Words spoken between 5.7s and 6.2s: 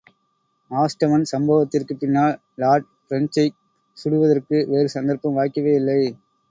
இல்லை.